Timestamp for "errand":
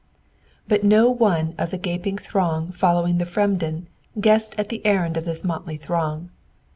4.83-5.15